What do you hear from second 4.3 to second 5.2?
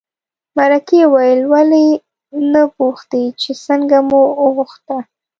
وغوښته.